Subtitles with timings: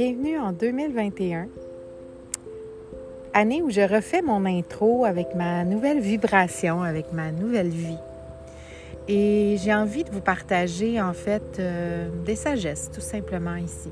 [0.00, 1.48] Bienvenue en 2021,
[3.34, 7.98] année où je refais mon intro avec ma nouvelle vibration, avec ma nouvelle vie.
[9.08, 13.90] Et j'ai envie de vous partager en fait euh, des sagesses tout simplement ici.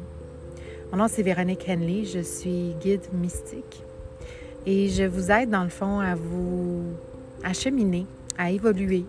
[0.93, 3.83] Mon nom c'est Véronique Henley, je suis guide mystique
[4.65, 6.85] et je vous aide dans le fond à vous
[7.43, 8.07] à cheminer,
[8.39, 9.05] à évoluer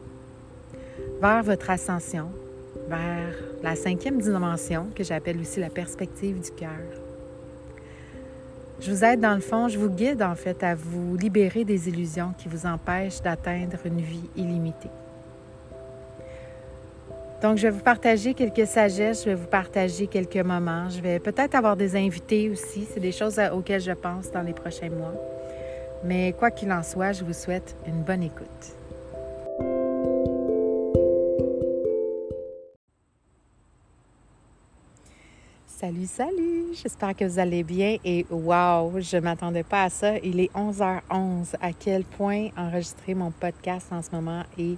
[1.21, 2.29] vers votre ascension,
[2.87, 6.69] vers la cinquième dimension que j'appelle aussi la perspective du cœur.
[8.79, 11.89] Je vous aide dans le fond, je vous guide en fait à vous libérer des
[11.89, 14.91] illusions qui vous empêchent d'atteindre une vie illimitée.
[17.41, 20.89] Donc, je vais vous partager quelques sagesses, je vais vous partager quelques moments.
[20.89, 22.87] Je vais peut-être avoir des invités aussi.
[22.91, 25.14] C'est des choses auxquelles je pense dans les prochains mois.
[26.03, 28.76] Mais quoi qu'il en soit, je vous souhaite une bonne écoute.
[35.80, 36.73] Salut, salut!
[36.73, 40.17] J'espère que vous allez bien et wow, je ne m'attendais pas à ça.
[40.23, 41.53] Il est 11h11.
[41.61, 44.75] À quel point enregistrer mon podcast en ce moment est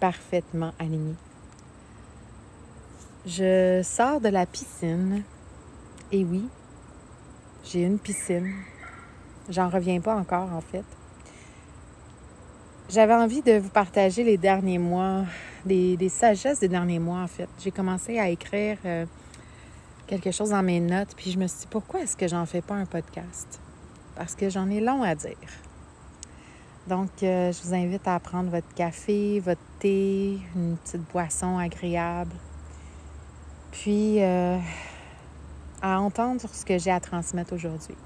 [0.00, 1.12] parfaitement aligné.
[3.26, 5.22] Je sors de la piscine
[6.10, 6.48] et oui,
[7.64, 8.54] j'ai une piscine.
[9.50, 10.84] J'en reviens pas encore en fait.
[12.88, 15.26] J'avais envie de vous partager les derniers mois,
[15.66, 17.50] des, sagesses des derniers mois en fait.
[17.62, 18.78] J'ai commencé à écrire.
[18.86, 19.04] Euh,
[20.06, 22.62] quelque chose dans mes notes, puis je me suis dit, pourquoi est-ce que j'en fais
[22.62, 23.60] pas un podcast?
[24.14, 25.36] Parce que j'en ai long à dire.
[26.86, 32.32] Donc, euh, je vous invite à prendre votre café, votre thé, une petite boisson agréable,
[33.72, 34.56] puis euh,
[35.82, 37.96] à entendre ce que j'ai à transmettre aujourd'hui.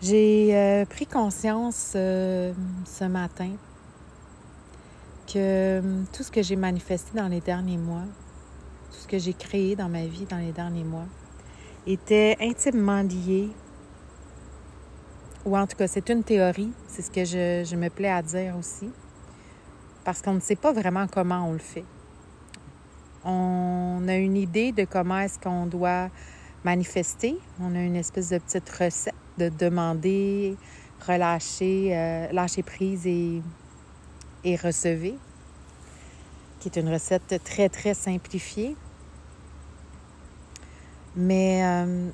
[0.00, 3.50] J'ai euh, pris conscience ce matin
[5.32, 5.80] que
[6.12, 8.06] tout ce que j'ai manifesté dans les derniers mois,
[8.92, 11.06] tout ce que j'ai créé dans ma vie dans les derniers mois
[11.86, 13.48] était intimement lié,
[15.44, 18.56] ou en tout cas c'est une théorie, c'est ce que je, me plais à dire
[18.56, 18.90] aussi,
[20.04, 21.84] parce qu'on ne sait pas vraiment comment on le fait.
[23.24, 26.10] On a une idée de comment est-ce qu'on doit
[26.64, 27.36] manifester.
[27.60, 30.56] On a une espèce de petite recette de demander,
[31.06, 33.40] relâcher, euh, lâcher prise et,
[34.44, 34.56] et
[36.62, 38.76] qui est une recette très, très simplifiée.
[41.16, 42.08] Mais euh,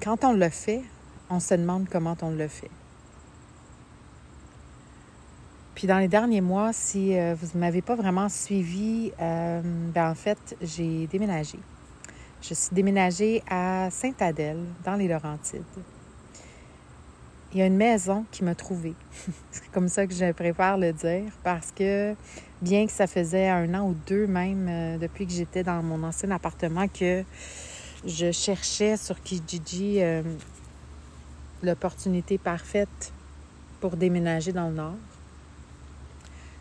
[0.00, 0.82] quand on le fait,
[1.28, 2.70] on se demande comment on le fait.
[5.74, 10.10] Puis dans les derniers mois, si euh, vous ne m'avez pas vraiment suivi, euh, ben
[10.10, 11.58] en fait, j'ai déménagé.
[12.42, 15.64] Je suis déménagée à Sainte-Adèle, dans les Laurentides.
[17.52, 18.94] Il y a une maison qui m'a trouvée.
[19.50, 22.14] C'est comme ça que je préfère le dire parce que
[22.62, 26.04] bien que ça faisait un an ou deux même euh, depuis que j'étais dans mon
[26.04, 27.24] ancien appartement que
[28.06, 30.22] je cherchais sur Kijiji euh,
[31.64, 33.12] l'opportunité parfaite
[33.80, 34.96] pour déménager dans le nord.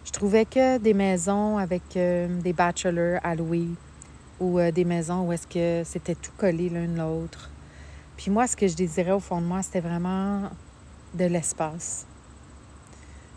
[0.06, 3.68] Je trouvais que des maisons avec euh, des bachelors à louer
[4.40, 7.52] ou des maisons où est-ce que c'était tout collé l'un l'autre.
[8.16, 10.50] Puis moi, ce que je désirais au fond de moi, c'était vraiment
[11.14, 12.06] de l'espace.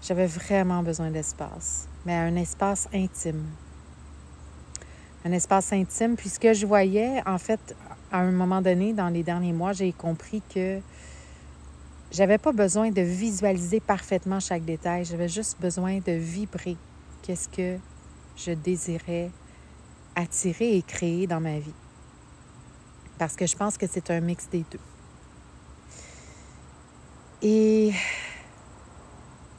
[0.02, 3.44] J'avais vraiment besoin d'espace mais un espace intime.
[5.24, 7.76] Un espace intime, puisque je voyais, en fait,
[8.10, 10.80] à un moment donné, dans les derniers mois, j'ai compris que
[12.10, 16.76] j'avais pas besoin de visualiser parfaitement chaque détail, j'avais juste besoin de vibrer
[17.22, 17.78] qu'est-ce que
[18.36, 19.30] je désirais
[20.16, 21.74] attirer et créer dans ma vie.
[23.18, 24.91] Parce que je pense que c'est un mix des deux.
[27.42, 27.92] Et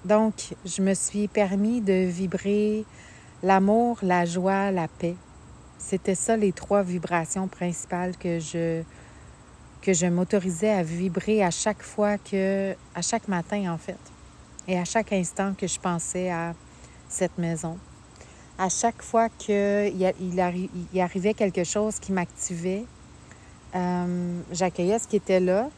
[0.06, 2.86] donc, je me suis permis de vibrer
[3.42, 5.16] l'amour, la joie, la paix.
[5.78, 8.84] C'était ça les trois vibrations principales que je
[9.82, 14.00] que je m'autorisais à vibrer à chaque fois que à chaque matin en fait
[14.66, 16.54] et à chaque instant que je pensais à
[17.10, 17.78] cette maison.
[18.58, 22.86] À chaque fois qu'il il, arrivait quelque chose qui m'activait,
[23.76, 25.70] euh, j'accueillais ce qui était là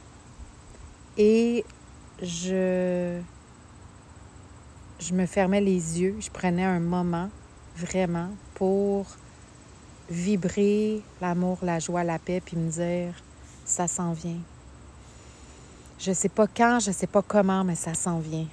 [1.18, 1.66] et
[2.22, 3.22] je
[5.12, 7.30] me fermais les yeux, je prenais un moment
[7.76, 9.06] vraiment pour
[10.10, 13.14] vibrer l'amour, la joie, la paix, puis me dire,
[13.66, 14.40] ça s'en vient.
[16.00, 18.48] Je sais pas quand, je sais pas comment, mais ça s'en vient.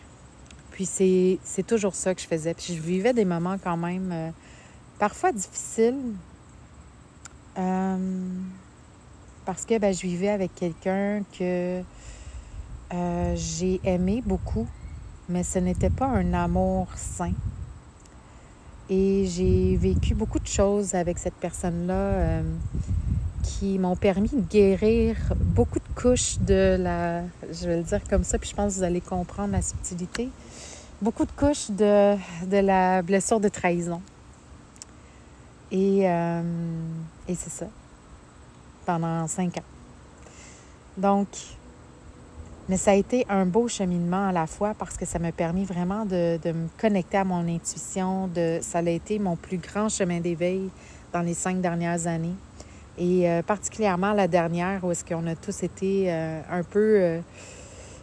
[0.70, 2.55] Puis c'est, toujours ça que je faisais.
[2.55, 4.31] Puis je vivais des moments quand même euh,
[4.99, 6.15] parfois difficiles.
[7.58, 8.29] Euh,
[9.44, 11.82] parce que ben, je vivais avec quelqu'un que
[12.93, 14.67] euh, j'ai aimé beaucoup
[15.29, 17.33] mais ce n'était pas un amour sain.
[18.91, 22.43] Et j'ai vécu beaucoup de choses avec cette personne-là euh,
[23.43, 28.25] qui m'ont permis de guérir beaucoup de couches de la, je vais le dire comme
[28.25, 30.29] ça, puis je pense que vous allez comprendre la subtilité,
[31.00, 32.17] beaucoup de couches de,
[32.47, 34.03] de la blessure de trahison.
[35.71, 36.43] Et, euh,
[37.29, 37.67] et c'est ça,
[38.85, 39.65] pendant cinq ans.
[40.99, 41.29] Donc,
[42.69, 45.64] mais ça a été un beau cheminement à la fois parce que ça m'a permis
[45.64, 48.29] vraiment de, de, me connecter à mon intuition.
[48.29, 50.70] De, ça a été mon plus grand chemin d'éveil
[51.12, 52.35] dans les cinq dernières années.
[52.99, 57.20] Et euh, particulièrement la dernière, où est-ce qu'on a tous été euh, un peu euh,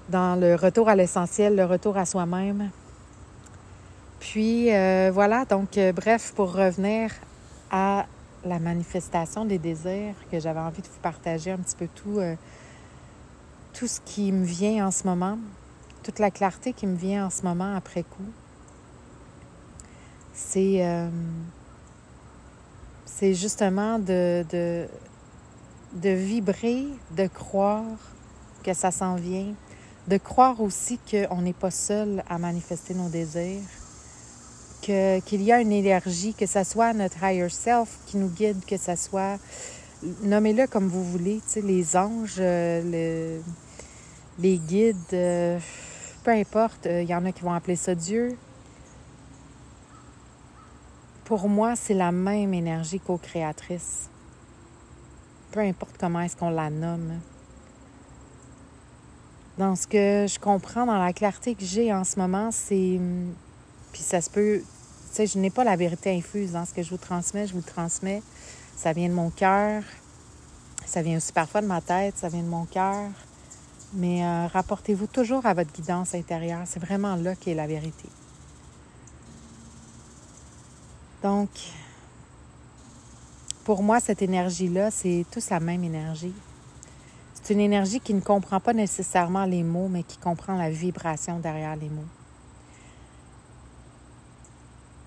[0.10, 2.72] dans le retour à l'essentiel, le retour à soi-même.
[4.20, 4.70] Puis
[5.14, 7.10] voilà, donc bref, pour revenir
[7.72, 8.06] à
[8.44, 12.20] la manifestation des désirs, que j'avais envie de vous partager un petit peu tout,
[13.74, 15.38] tout ce qui me vient en ce moment,
[16.04, 18.30] toute la clarté qui me vient en ce moment après coup.
[20.34, 20.82] C'est
[23.20, 24.46] c'est justement de,
[25.94, 26.86] de, vibrer,
[27.18, 27.84] de croire
[28.64, 29.54] que ça s'en vient,
[30.08, 33.60] de croire aussi qu'on n'est pas seul à manifester nos désirs,
[34.82, 38.78] qu'il y a une énergie, que ce soit notre higher self qui nous guide, que
[38.78, 39.38] ce soit,
[40.24, 43.40] nommez-le comme vous voulez, les anges, le,
[44.40, 45.60] les guides, euh,
[46.24, 48.38] peu importe, il y en a qui vont appeler ça Dieu,
[51.30, 54.10] pour moi, c'est la même énergie co-créatrice.
[55.52, 57.20] Peu importe comment est-ce qu'on la nomme.
[59.60, 63.00] Dans ce que je comprends, dans la clarté que j'ai en ce moment, c'est...
[63.94, 64.64] Puis ça se peut...
[65.12, 67.46] Tu sais, je n'ai pas la vérité infuse dans ce que je vous transmets.
[67.46, 68.24] Je vous transmets.
[68.80, 69.84] Ça vient de mon cœur.
[70.86, 72.18] Ça vient aussi parfois de ma tête.
[72.18, 73.10] Ça vient de mon cœur.
[73.92, 76.62] Mais euh, rapportez-vous toujours à votre guidance intérieure.
[76.66, 78.08] C'est vraiment là qu'est la vérité.
[81.22, 81.50] Donc,
[83.66, 86.34] pour moi, cette énergie-là, c'est tous la même énergie.
[87.34, 91.40] C'est une énergie qui ne comprend pas nécessairement les mots, mais qui comprend la vibration
[91.40, 92.08] derrière les mots.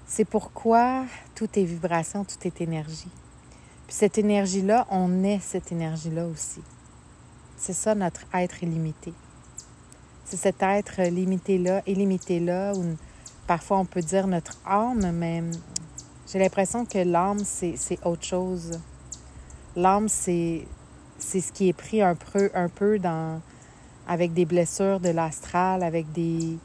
[0.06, 3.08] C'est pourquoi tout est vibration, tout est énergie.
[3.86, 6.60] Puis cette énergie-là, on est cette énergie-là aussi.
[7.56, 9.12] C'est ça notre être illimité.
[10.24, 12.96] C'est cet être limité-là, illimité-là, ou
[13.46, 15.42] parfois on peut dire notre âme, mais
[16.32, 17.76] j'ai l'impression que l'âme, c'est
[18.06, 18.80] autre chose.
[19.76, 20.66] L'âme, c'est
[21.18, 23.42] ce qui est pris un peu, un peu dans,
[24.08, 26.56] avec des blessures de l'astral, avec des.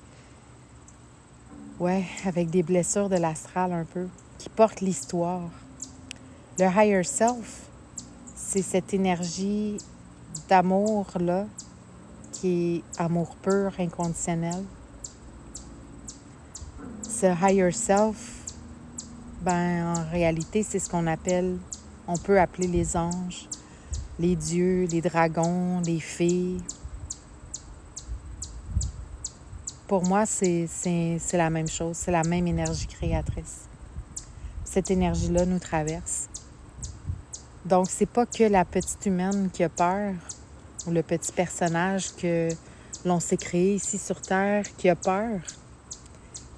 [1.79, 5.49] Ouais, avec des blessures de l'astral un peu, qui portent l'histoire.
[6.59, 7.67] Le higher self,
[8.35, 9.77] c'est cette énergie
[10.49, 11.45] d'amour-là,
[12.31, 14.63] qui est amour pur, inconditionnel.
[17.03, 18.43] Ce higher self,
[19.41, 21.59] ben, en réalité, c'est ce qu'on appelle,
[22.07, 23.47] on peut appeler les anges,
[24.17, 26.57] les dieux, les dragons, les fées.
[29.87, 30.67] Pour moi, c'est
[31.33, 33.65] la même chose, c'est la même énergie créatrice.
[34.65, 36.29] Cette énergie-là nous traverse.
[37.67, 40.13] Donc, c'est pas que la petite humaine qui a peur
[40.85, 42.49] ou le petit personnage que
[43.03, 45.39] l'on s'est créé ici sur Terre qui a peur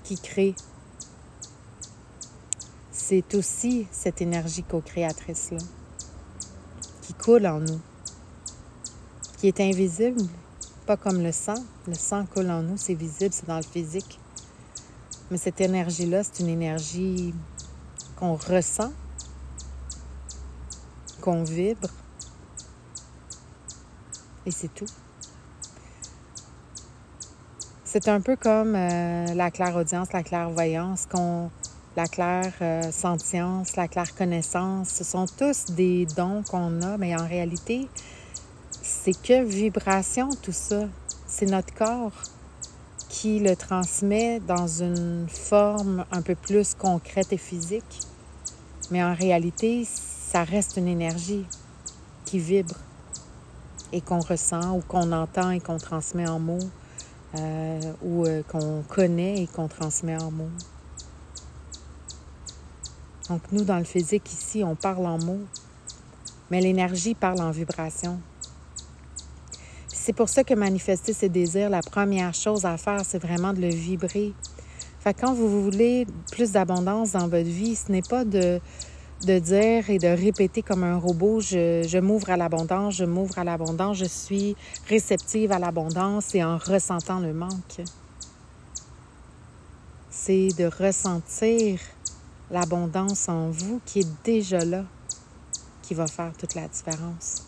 [0.03, 0.55] qui crée
[2.91, 5.57] c'est aussi cette énergie co-créatrice-là
[7.01, 7.79] qui coule en nous,
[9.39, 10.21] qui est invisible,
[10.85, 11.55] pas comme le sang.
[11.87, 14.19] Le sang coule en nous, c'est visible, c'est dans le physique.
[15.31, 17.33] Mais cette énergie-là, c'est une énergie
[18.15, 18.91] qu'on ressent,
[21.19, 21.89] qu'on vibre,
[24.45, 24.85] et c'est tout.
[27.83, 31.49] C'est un peu comme euh, la clairaudience, la clairvoyance, qu'on
[31.95, 37.15] la claire euh, sentience, la claire connaissance, ce sont tous des dons qu'on a, mais
[37.15, 37.89] en réalité,
[38.81, 40.87] c'est que vibration tout ça.
[41.27, 42.13] C'est notre corps
[43.09, 47.99] qui le transmet dans une forme un peu plus concrète et physique.
[48.91, 49.85] Mais en réalité,
[50.31, 51.43] ça reste une énergie
[52.23, 52.75] qui vibre
[53.91, 56.69] et qu'on ressent ou qu'on entend et qu'on transmet en mots
[57.39, 60.51] euh, ou euh, qu'on connaît et qu'on transmet en mots.
[63.27, 65.41] Donc nous, dans le physique, ici, on parle en mots,
[66.51, 68.19] mais l'énergie parle en vibration.
[69.87, 73.61] C'est pour ça que manifester ses désirs, la première chose à faire, c'est vraiment de
[73.61, 74.33] le vibrer.
[74.99, 78.59] Fait quand vous voulez plus d'abondance dans votre vie, ce n'est pas de,
[79.25, 83.37] de dire et de répéter comme un robot, je, je m'ouvre à l'abondance, je m'ouvre
[83.37, 84.55] à l'abondance, je suis
[84.87, 87.81] réceptive à l'abondance et en ressentant le manque.
[90.09, 91.79] C'est de ressentir
[92.49, 94.85] l'abondance en vous qui est déjà là,
[95.81, 97.45] qui va faire toute la différence.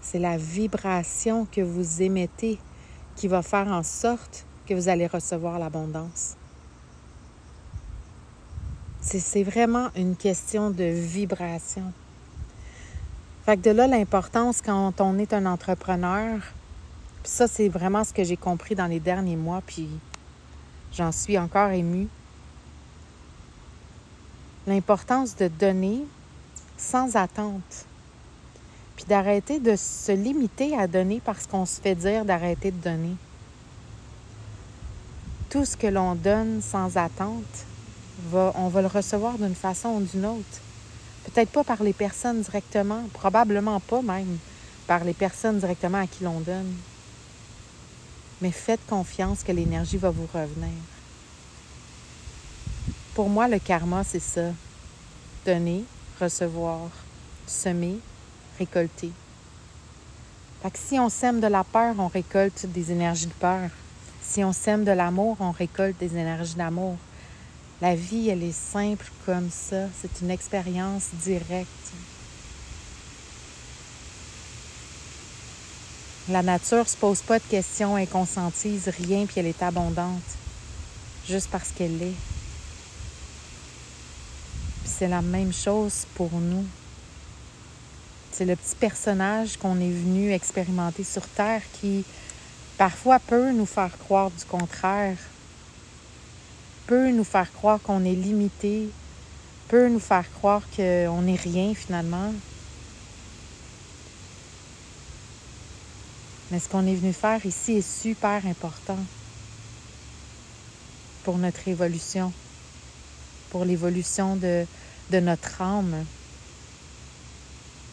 [0.00, 2.58] C'est la vibration que vous émettez
[3.16, 6.36] qui va faire en sorte que vous allez recevoir l'abondance.
[9.08, 11.92] C'est vraiment une question de vibration.
[13.44, 16.40] Fait que de là, l'importance quand on est un entrepreneur,
[17.22, 19.88] ça, c'est vraiment ce que j'ai compris dans les derniers mois, puis
[20.92, 22.08] j'en suis encore émue.
[24.66, 26.04] L'importance de donner
[26.76, 27.86] sans attente,
[28.96, 33.14] puis d'arrêter de se limiter à donner parce qu'on se fait dire d'arrêter de donner.
[35.48, 37.66] Tout ce que l'on donne sans attente,
[38.32, 40.60] on va le recevoir d'une façon ou d'une autre.
[41.24, 44.38] Peut-être pas par les personnes directement, probablement pas même
[44.86, 46.74] par les personnes directement à qui l'on donne.
[48.40, 50.70] Mais faites confiance que l'énergie va vous revenir.
[53.14, 54.52] Pour moi, le karma, c'est ça.
[55.44, 55.84] Donner,
[56.20, 56.90] recevoir,
[57.46, 57.98] semer,
[58.58, 59.10] récolter.
[60.74, 63.70] Si on sème de la peur, on récolte des énergies de peur.
[64.20, 66.96] Si on sème de l'amour, on récolte des énergies d'amour.
[67.80, 69.88] La vie, elle est simple comme ça.
[70.00, 71.68] C'est une expérience directe.
[76.28, 78.08] La nature ne se pose pas de questions, elle
[78.88, 80.22] rien, puis elle est abondante,
[81.28, 82.14] juste parce qu'elle est.
[84.98, 86.64] c'est la même chose pour nous.
[88.32, 92.04] C'est le petit personnage qu'on est venu expérimenter sur Terre qui
[92.78, 95.16] parfois peut nous faire croire du contraire
[96.86, 98.88] peut nous faire croire qu'on est limité,
[99.68, 102.32] peut nous faire croire qu'on n'est rien finalement.
[106.50, 108.98] Mais ce qu'on est venu faire ici est super important
[111.24, 112.32] pour notre évolution,
[113.50, 114.64] pour l'évolution de,
[115.10, 116.04] notre âme,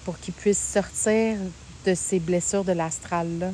[0.06, 1.38] pour qu'il puisse sortir
[1.84, 3.52] de ces blessures de l'astral-là.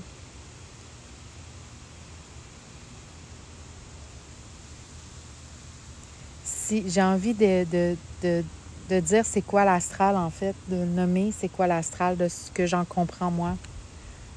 [6.69, 7.95] J'ai envie de,
[8.89, 12.85] dire c'est quoi l'astral en fait, de nommer c'est quoi l'astral de ce que j'en
[12.85, 13.55] comprends moi.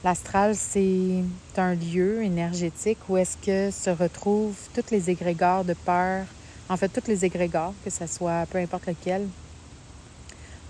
[0.05, 1.23] L'astral, c'est
[1.57, 6.25] un lieu énergétique où est-ce que se retrouvent tous les égrégores de peur,
[6.69, 9.29] en fait, tous les égrégores, que ce soit peu importe lequel.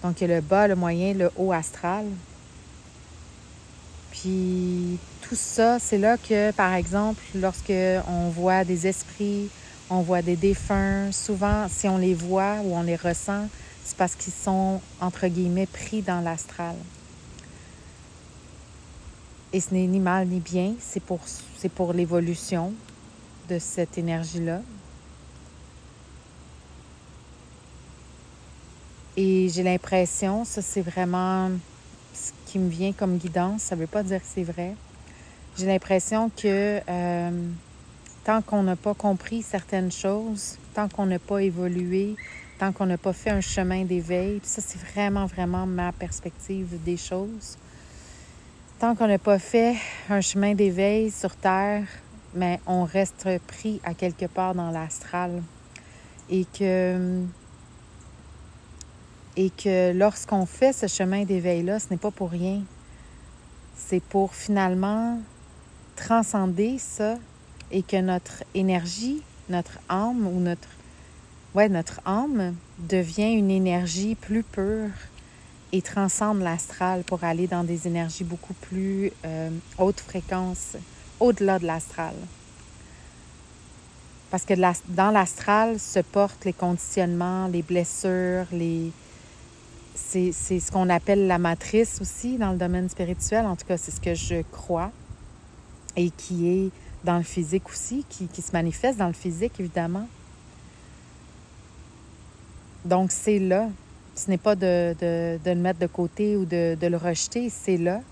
[0.02, 2.04] Donc, il y a le bas, le moyen, le haut astral.
[4.10, 7.72] Puis, tout ça, c'est là que, par exemple, lorsque
[8.08, 9.48] on voit des esprits,
[9.92, 11.12] on voit des défunts.
[11.12, 13.46] Souvent, si on les voit ou on les ressent,
[13.84, 16.74] c'est parce qu'ils sont, entre guillemets, pris dans l'astral.
[19.52, 22.72] Et ce n'est ni mal ni bien, c'est pour, l'évolution
[23.50, 24.62] de cette énergie-là.
[29.14, 31.50] Et j'ai l'impression, ça c'est vraiment
[32.14, 34.74] ce qui me vient comme guidance, ça ne veut pas dire que c'est vrai.
[35.58, 37.30] J'ai l'impression que euh,
[38.24, 42.16] tant qu'on n'a pas compris certaines choses, tant qu'on n'a pas évolué,
[42.58, 46.96] tant qu'on n'a pas fait un chemin d'éveil, ça c'est vraiment, vraiment ma perspective des
[46.96, 47.56] choses.
[48.78, 49.76] Tant qu'on n'a pas fait
[50.08, 51.84] un chemin d'éveil sur Terre,
[52.34, 55.42] mais on reste pris à quelque part dans l'astral.
[56.30, 57.22] Et que,
[59.36, 62.62] et que lorsqu'on fait ce chemin d'éveil-là, ce n'est pas pour rien.
[63.76, 65.20] C'est pour finalement
[65.96, 67.16] transcender ça
[67.72, 70.68] et que notre énergie, notre âme ou notre,
[71.54, 74.90] ouais, notre âme devient une énergie plus pure
[75.72, 80.76] et transcende l'astral pour aller dans des énergies beaucoup plus euh, haute fréquence,
[81.18, 82.14] au-delà de l'astral.
[84.30, 84.54] Parce que
[84.88, 88.90] dans l'astral se portent les conditionnements, les blessures, les...
[89.94, 93.44] c'est ce qu'on appelle la matrice aussi dans le domaine spirituel.
[93.46, 94.90] En tout cas, c'est ce que je crois
[95.96, 96.70] et qui est
[97.04, 100.08] dans le physique aussi, qui, se manifeste dans le physique, évidemment.
[102.84, 103.68] Donc, c'est là.
[104.14, 108.02] Ce n'est pas de, le mettre de côté ou de, de le rejeter, c'est là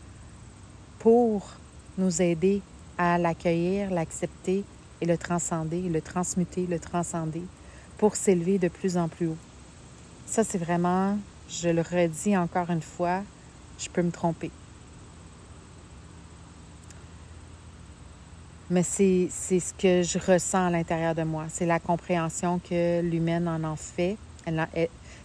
[0.98, 1.56] pour
[1.98, 2.62] nous aider
[2.98, 4.64] à l'accueillir, l'accepter
[5.00, 7.42] et le transcender, le transmuter, le transcender
[7.98, 9.36] pour s'élever de plus en plus haut.
[10.26, 11.18] Ça, c'est vraiment,
[11.48, 13.22] je le redis encore une fois,
[13.78, 14.50] je peux me tromper.
[18.70, 21.46] Mais c'est ce que je ressens à l'intérieur de moi.
[21.52, 24.16] C'est la compréhension que l'humaine en en fait.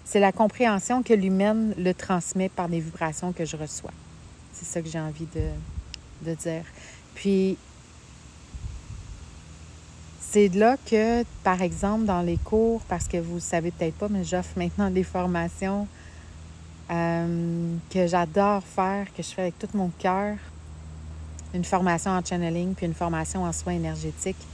[0.03, 3.93] C'est la compréhension que l'humaine le transmet par des vibrations que je reçois.
[4.53, 6.63] C'est ça que j'ai envie de, de dire.
[7.13, 7.57] Puis,
[10.19, 14.09] c'est là que, par exemple, dans les cours, parce que vous ne savez peut-être pas,
[14.09, 15.87] mais j'offre maintenant des formations
[16.91, 20.35] euh, que j'adore faire, que je fais avec tout mon cœur.
[21.55, 24.45] Une formation en channeling, puis une formation en soins énergétiques.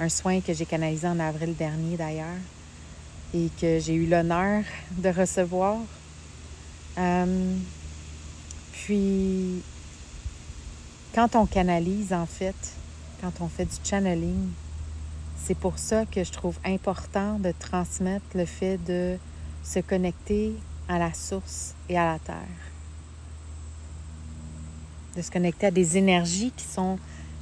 [0.00, 2.26] Un soin que j'ai canalisé en avril dernier d'ailleurs
[3.34, 5.78] et que j'ai eu l'honneur de recevoir.
[6.98, 7.56] Euh,
[8.72, 9.62] puis,
[11.14, 12.56] quand on canalise, en fait,
[13.20, 14.50] quand on fait du channeling,
[15.36, 19.16] c'est pour ça que je trouve important de transmettre le fait de
[19.62, 20.54] se connecter
[20.88, 22.67] à la source et à la terre.
[25.16, 26.98] De se connecter à des énergies qui sont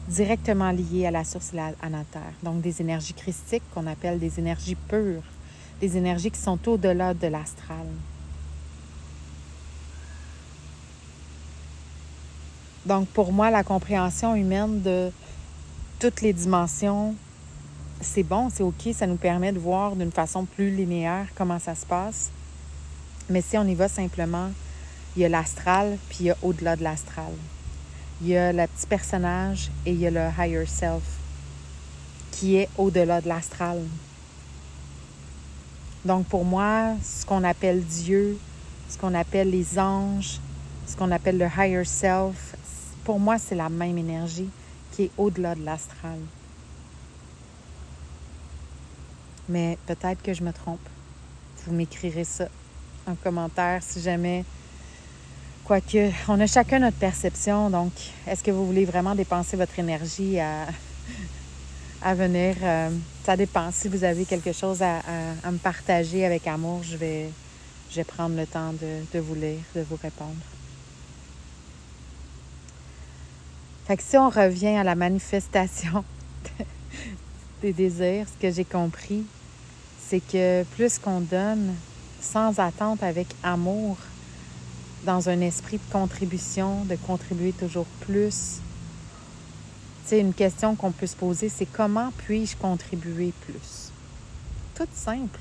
[0.09, 1.73] directement liées à la source et à
[2.11, 2.33] terre.
[2.43, 5.23] Donc des énergies christiques qu'on appelle des énergies pures,
[5.81, 7.87] des énergies qui sont au-delà de l'astral.
[12.87, 15.11] Donc pour moi, la compréhension humaine de
[15.99, 17.17] toutes les dimensions,
[18.01, 21.75] c'est bon, c'est OK, ça nous permet de voir d'une façon plus linéaire comment ça
[21.75, 22.31] se passe.
[23.29, 24.51] Mais si on y va simplement,
[25.17, 27.33] il y a l'astral, puis il y a au-delà de l'astral.
[28.23, 31.03] Il y a le petit personnage et il y a le higher self
[32.33, 33.83] qui est au-delà de l'astral.
[36.05, 38.39] Donc pour moi, ce qu'on appelle Dieu,
[38.89, 40.39] ce qu'on appelle les anges,
[40.87, 42.55] ce qu'on appelle le higher self,
[43.05, 44.49] pour moi, c'est la même énergie
[44.93, 46.19] qui est au-delà de l'astral.
[49.49, 50.81] Mais peut-être que je me trompe.
[51.67, 52.49] Vous m'écrirez ça
[53.07, 54.45] en commentaire si jamais.
[55.67, 57.71] Quoique, on a chacun notre perception.
[57.71, 57.91] Donc,
[58.25, 62.55] est-ce que vous voulez vraiment dépenser votre énergie à, venir?
[62.63, 62.89] Euh,
[63.25, 63.73] ça dépend.
[63.73, 65.03] Si vous avez quelque chose à,
[65.51, 67.31] me partager avec amour, je vais,
[67.91, 70.37] je vais prendre le temps de, de vous lire, de vous répondre.
[73.89, 76.05] Fait que si on revient à la manifestation
[77.61, 79.25] des désirs, ce que j'ai compris,
[80.09, 81.75] c'est que plus qu'on donne,
[82.21, 83.97] sans attente, avec amour,
[85.05, 88.61] dans un esprit de contribution, de contribuer toujours plus.
[90.09, 93.91] Tu une question qu'on peut se poser, c'est comment puis-je contribuer plus?
[94.75, 95.41] Tout simple.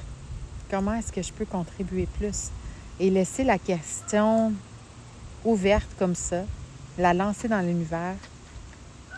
[0.70, 2.50] Comment est-ce que je peux contribuer plus?
[3.00, 4.54] Et laisser la question
[5.44, 6.44] ouverte comme ça,
[6.98, 8.16] la lancer dans l'univers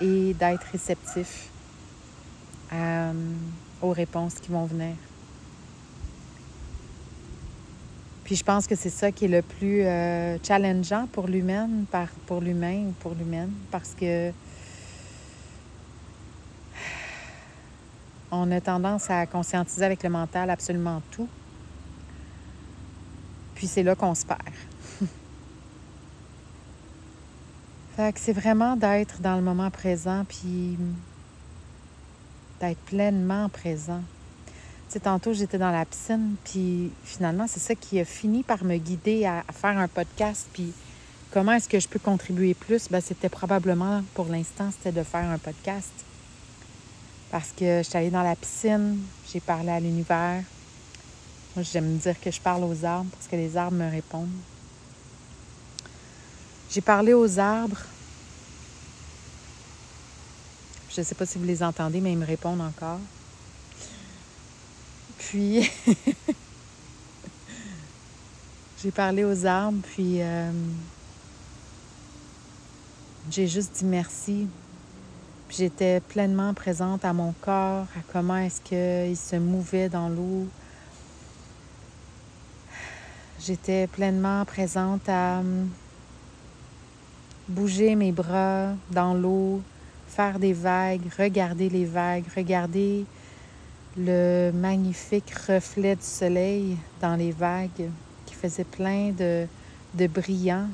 [0.02, 1.50] et d'être réceptif
[2.74, 3.14] euh,
[3.82, 4.96] aux réponses qui vont venir.
[8.28, 11.70] Puis je pense que c'est ça qui est le plus euh, challengeant pour l'humain,
[12.26, 14.34] pour l'humain ou pour l'humaine, parce que
[18.30, 21.30] on a tendance à conscientiser avec le mental absolument tout.
[23.56, 24.42] Puis c'est là qu'on se perd.
[27.96, 30.78] fait que c'est vraiment d'être dans le moment présent, puis
[32.60, 34.04] d'être pleinement présent
[34.96, 39.26] tantôt, j'étais dans la piscine, puis finalement, c'est ça qui a fini par me guider
[39.26, 40.48] à, faire un podcast.
[40.54, 40.74] Puis
[41.32, 42.90] comment est-ce que je peux contribuer plus?
[42.90, 45.92] Ben, c'était probablement, pour l'instant, c'était de faire un podcast.
[47.32, 49.00] Parce que je suis allée dans la piscine,
[49.32, 50.44] j'ai parlé à l'univers.
[51.56, 54.30] Moi, j'aime dire que je parle aux arbres parce que les arbres me répondent.
[56.72, 57.82] J'ai parlé aux arbres.
[60.90, 63.00] Je ne sais pas si vous les entendez, mais ils me répondent encore.
[65.30, 65.70] Puis,
[68.82, 70.52] j'ai parlé aux arbres, puis euh,
[73.30, 74.48] j'ai juste dit merci.
[75.50, 80.48] J'étais pleinement présente à mon corps, à comment est-ce qu'il se mouvait dans l'eau.
[83.42, 85.70] J'étais pleinement présente à hum,
[87.50, 89.62] bouger mes bras dans l'eau,
[90.08, 93.06] faire des vagues, regarder les vagues, regarder
[93.98, 97.90] le magnifique reflet du soleil dans les vagues
[98.26, 99.48] qui faisait plein de,
[100.08, 100.70] brillants.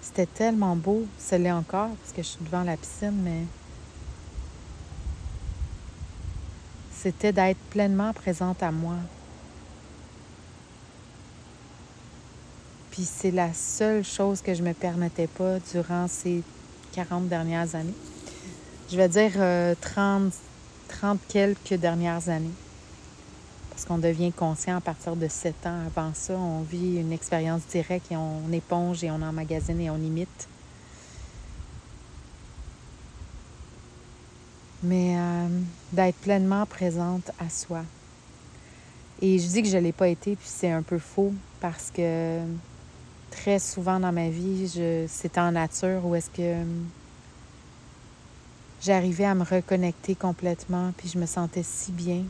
[0.00, 3.42] C'était tellement beau, ce l'est encore parce que je suis devant la piscine, mais
[6.92, 8.96] c'était d'être pleinement présente à moi.
[12.90, 16.42] Puis c'est la seule chose que je me permettais pas durant ces
[16.92, 17.94] 40 dernières années
[18.90, 20.30] je vais dire 30, euh,
[20.88, 22.50] 30 quelques dernières années.
[23.70, 25.86] Parce qu'on devient conscient à partir de 7 ans.
[25.86, 29.96] Avant ça, on vit une expérience directe et on éponge et on emmagasine et on
[29.96, 30.48] imite.
[34.82, 35.48] Mais euh,
[35.92, 37.82] d'être pleinement présente à soi.
[39.20, 41.92] Et je dis que je ne l'ai pas été, puis c'est un peu faux parce
[41.92, 42.40] que
[43.30, 46.64] très souvent dans ma vie, c'était en nature où est-ce que
[48.82, 52.24] j'arrivais à me reconnecter complètement, puis je me sentais si bien.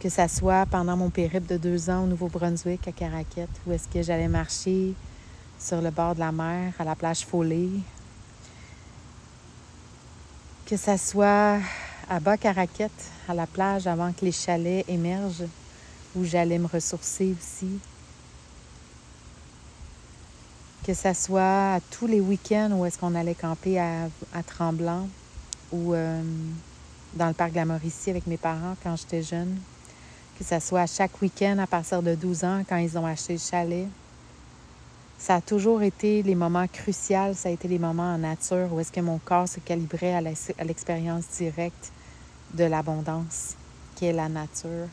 [0.00, 3.86] Que ça soit pendant mon périple de deux ans au Nouveau-Brunswick, à Caraquette, où est-ce
[3.86, 4.94] que j'allais marcher
[5.58, 7.68] sur le bord de la mer, à la plage Foley.
[10.64, 11.58] Que ça soit
[12.08, 15.44] à Bas-Caraquette, à la plage, avant que les chalets émergent,
[16.16, 17.78] où j'allais me ressourcer aussi
[20.86, 24.08] que ça soit tous les week-ends où est-ce qu'on allait camper à,
[24.46, 25.08] Tremblant
[25.72, 26.22] ou euh,
[27.14, 29.56] dans le parc de la Mauricie avec mes parents quand j'étais jeune.
[30.38, 33.34] Que ça soit à chaque week-end à partir de 12 ans quand ils ont acheté
[33.34, 33.86] le chalet.
[35.18, 38.80] Ça a toujours été les moments cruciaux, ça a été les moments en nature où
[38.80, 41.92] est-ce que mon corps se calibrait à l'expérience directe
[42.54, 43.54] de l'abondance,
[43.96, 44.88] qui est la nature.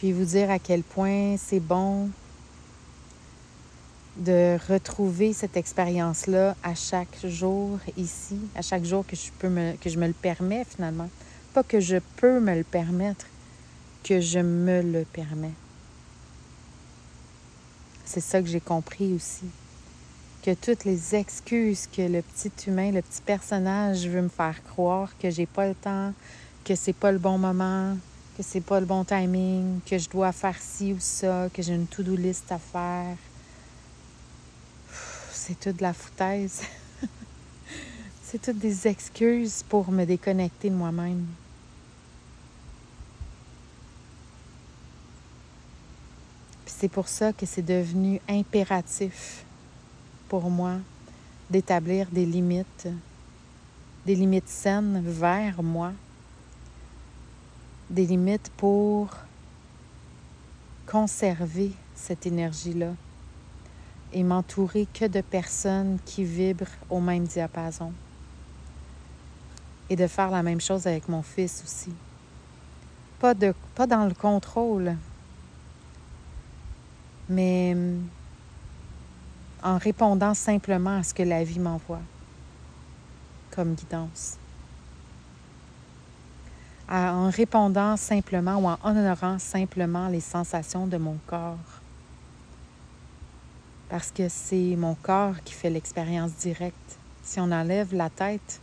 [0.00, 2.08] Puis vous dire à quel point c'est bon
[4.16, 9.76] de retrouver cette expérience-là à chaque jour ici, à chaque jour que je, peux me,
[9.76, 11.10] que je me le permets finalement.
[11.52, 13.26] Pas que je peux me le permettre,
[14.02, 15.52] que je me le permets.
[18.06, 19.50] C'est ça que j'ai compris aussi.
[20.42, 25.10] Que toutes les excuses que le petit humain, le petit personnage veut me faire croire
[25.18, 26.14] que j'ai pas le temps,
[26.64, 27.98] que c'est pas le bon moment,
[28.40, 31.74] que c'est pas le bon timing, que je dois faire ci ou ça, que j'ai
[31.74, 33.14] une to-do list à faire.
[35.30, 36.62] C'est toute de la foutaise.
[38.22, 41.26] c'est toutes des excuses pour me déconnecter de moi-même.
[46.64, 49.44] c'est pour ça que c'est devenu impératif
[50.30, 50.76] pour moi
[51.50, 52.88] d'établir des limites,
[54.06, 55.92] des limites saines vers moi
[57.90, 59.08] des limites pour
[60.86, 62.92] conserver cette énergie-là
[64.12, 67.92] et m'entourer que de personnes qui vibrent au même diapason.
[69.88, 71.92] Et de faire la même chose avec mon fils aussi.
[73.18, 74.96] Pas, dans le contrôle,
[77.28, 77.76] mais
[79.62, 82.00] en répondant simplement à ce que la vie m'envoie
[83.50, 84.38] comme guidance
[86.90, 91.56] en répondant simplement ou en honorant simplement les sensations de mon corps.
[93.88, 96.98] Parce que c'est mon corps qui fait l'expérience directe.
[97.22, 98.60] Si on enlève la tête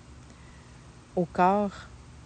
[1.16, 1.72] au corps,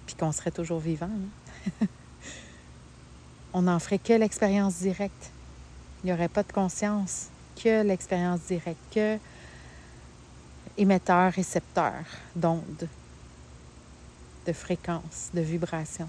[0.05, 1.85] puis qu'on serait toujours vivant, hein,
[3.53, 5.31] on n'en ferait que l'expérience directe.
[6.03, 9.17] Il n'y aurait pas de conscience, que l'expérience directe, que
[10.77, 12.87] émetteur-récepteur d'ondes
[14.45, 16.07] de fréquence, de vibration.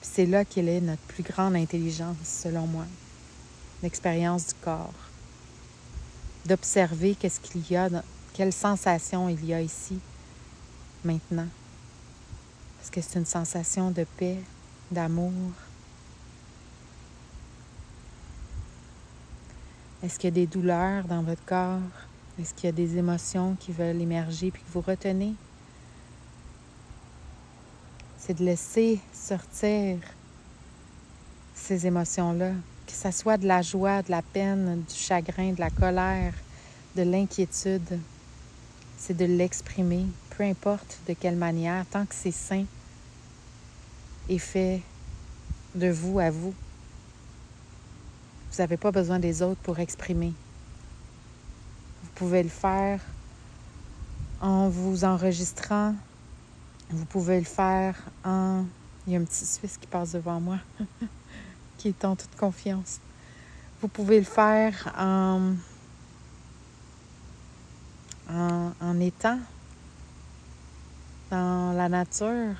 [0.00, 2.84] C'est là qu'elle est notre plus grande intelligence, selon moi,
[3.82, 4.94] l'expérience du corps.
[6.46, 7.88] D'observer qu'est-ce qu'il y a,
[8.32, 9.98] quelle sensation il y a ici,
[11.04, 11.48] maintenant.
[12.80, 14.38] Est-ce que c'est une sensation de paix,
[14.90, 15.32] d'amour?
[20.02, 21.80] Est-ce qu'il y a des douleurs dans votre corps?
[22.40, 25.34] Est-ce qu'il y a des émotions qui veulent émerger puis que vous retenez?
[28.28, 29.96] C'est de laisser sortir
[31.54, 32.50] ces émotions-là,
[32.86, 36.34] que ce soit de la joie, de la peine, du chagrin, de la colère,
[36.94, 37.98] de l'inquiétude.
[38.98, 40.04] C'est de l'exprimer,
[40.36, 42.66] peu importe de quelle manière, tant que c'est sain
[44.28, 44.82] et fait
[45.74, 46.52] de vous à vous.
[48.50, 50.34] Vous n'avez pas besoin des autres pour exprimer.
[52.02, 53.00] Vous pouvez le faire
[54.42, 55.94] en vous enregistrant
[56.90, 58.64] vous pouvez le faire en...
[59.06, 60.58] Il y a un petit Suisse qui passe devant moi,
[61.78, 63.00] qui est en toute confiance.
[63.80, 65.54] Vous pouvez le faire en,
[68.30, 69.38] en, en étant
[71.30, 72.54] dans la nature,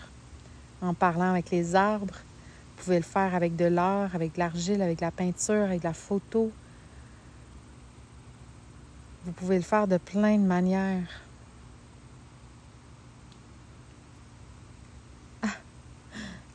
[0.80, 2.14] en parlant avec les arbres.
[2.14, 5.80] Vous pouvez le faire avec de l'or, avec de l'argile, avec de la peinture, avec
[5.80, 6.50] de la photo.
[9.24, 11.27] Vous pouvez le faire de plein de manières.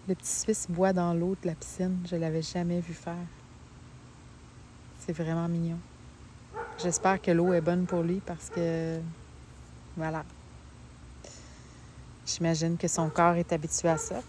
[0.05, 1.97] Le petit Suisse boit dans l'eau de la piscine.
[2.09, 3.15] Je ne l'avais jamais vu faire.
[4.99, 5.79] C'est vraiment mignon.
[6.77, 8.99] J'espère que l'eau est bonne pour lui parce que,
[9.95, 10.25] voilà.
[12.25, 14.21] J'imagine que son corps est habitué à ça.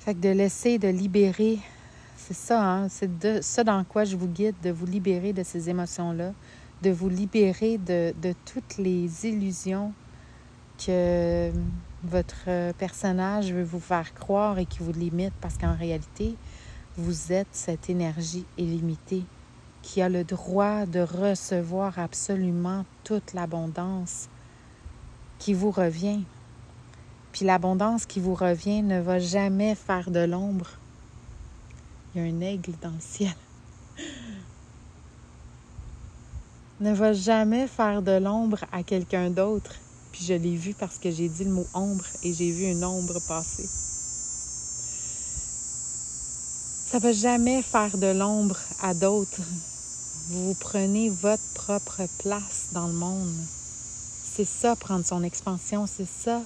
[0.00, 1.60] Fait que de laisser, de libérer
[2.26, 2.88] c'est ça, hein?
[2.88, 6.32] c'est de ça dans quoi je vous guide, de vous libérer de ces émotions-là,
[6.82, 8.12] de vous libérer de,
[8.44, 9.92] toutes les illusions
[10.84, 11.50] que
[12.04, 16.36] votre personnage veut vous faire croire et qui vous limite parce qu'en réalité,
[16.96, 19.24] vous êtes cette énergie illimitée
[19.82, 24.28] qui a le droit de recevoir absolument toute l'abondance
[25.38, 26.22] qui vous revient.
[27.32, 30.80] Puis l'abondance qui vous revient ne va jamais faire de l'ombre.
[32.14, 33.34] Il y a un aigle dans le ciel.
[36.80, 39.74] ne va jamais faire de l'ombre à quelqu'un d'autre.
[40.12, 42.84] Puis je l'ai vu parce que j'ai dit le mot ombre et j'ai vu une
[42.84, 43.68] ombre passer.
[46.90, 49.42] Ça ne va jamais faire de l'ombre à d'autres.
[50.30, 53.32] Vous prenez votre propre place dans le monde.
[54.34, 56.42] C'est ça, prendre son expansion, c'est ça.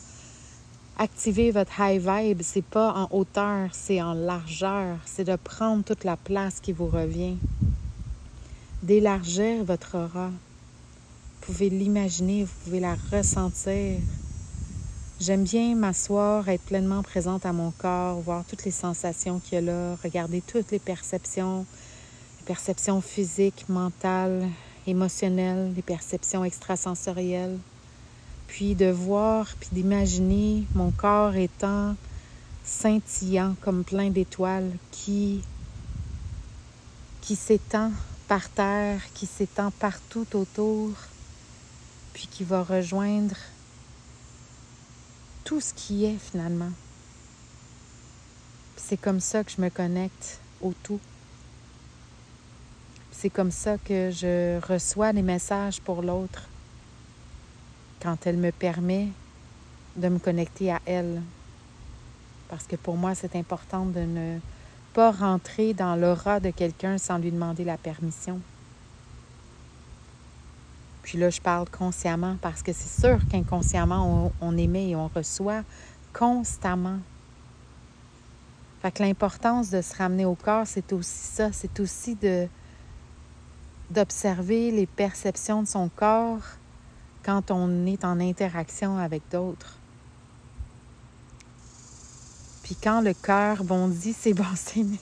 [0.96, 4.98] Activer votre high vibe, c'est pas en hauteur, c'est en largeur.
[5.04, 7.37] C'est de prendre toute la place qui vous revient.
[8.85, 10.28] D'élargir votre aura.
[10.28, 13.98] Vous pouvez l'imaginer, vous pouvez la ressentir.
[15.20, 19.57] J'aime bien m'asseoir, être pleinement présente à mon corps, voir toutes les sensations qu'il y
[19.57, 21.66] a là, regarder toutes les perceptions,
[22.38, 24.48] les perceptions physiques, mentales,
[24.87, 27.59] émotionnelles, les perceptions extrasensorielles.
[28.48, 31.96] Puis de voir, puis d'imaginer mon corps étant
[32.64, 35.42] scintillant comme plein d'étoiles qui,
[37.20, 37.92] qui s'étend
[38.28, 40.92] par terre, qui s'étend partout autour,
[42.14, 43.37] puis qui va rejoindre
[45.44, 46.72] tout ce qui est finalement.
[48.76, 51.00] C'est comme ça que je me connecte au tout.
[53.12, 56.48] C'est comme ça que je reçois des messages pour l'autre
[58.04, 59.08] quand elle me permet
[59.96, 61.22] de me connecter à elle.
[62.48, 64.38] Parce que pour moi, c'est important de ne
[64.92, 68.40] pas rentrer dans l'aura de quelqu'un sans lui demander la permission.
[71.02, 75.62] Puis là, je parle consciemment parce que c'est sûr qu'inconsciemment, on, émet et on reçoit
[76.12, 76.98] constamment.
[78.82, 81.52] Fait que l'importance de se ramener au corps, c'est aussi ça.
[81.52, 82.18] C'est aussi
[83.90, 86.42] d'observer les perceptions de son corps
[87.24, 89.78] quand on est en interaction avec d'autres.
[92.62, 94.96] Puis quand le cœur bondit, c'est bon signe.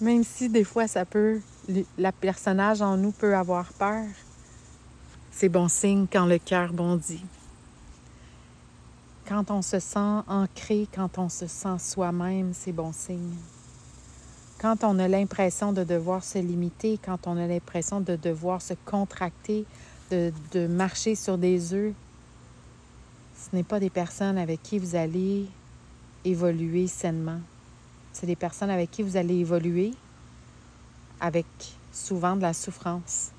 [0.00, 1.40] Même si des fois ça peut,
[1.96, 4.04] la personnage en nous peut avoir peur.
[5.30, 7.24] C'est bon signe quand le cœur bondit.
[9.26, 13.36] Quand on se sent ancré, quand on se sent soi-même, c'est bon signe.
[14.58, 18.74] Quand on a l'impression de devoir se limiter, quand on a l'impression de devoir se
[18.84, 19.66] contracter,
[20.10, 21.94] de, marcher sur des œufs,
[23.36, 25.46] ce n'est pas des personnes avec qui vous allez
[26.24, 27.40] évoluer sainement.
[28.12, 29.92] C'est des personnes avec qui vous allez évoluer
[31.20, 31.46] avec
[31.92, 33.30] souvent de la souffrance.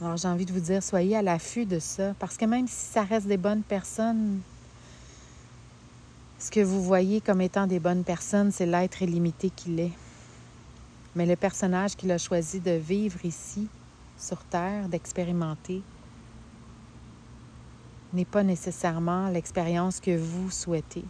[0.00, 2.92] Alors j'ai envie de vous dire, soyez à l'affût de ça, parce que même si
[2.92, 4.40] ça reste des bonnes personnes,
[6.38, 9.92] ce que vous voyez comme étant des bonnes personnes, c'est l'être illimité qu'il est.
[11.14, 13.68] Mais le personnage qu'il a choisi de vivre ici,
[14.18, 15.82] sur Terre, d'expérimenter,
[18.12, 21.04] n'est pas nécessairement l'expérience que vous souhaitez.